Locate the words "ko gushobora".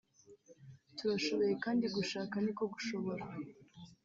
2.57-3.23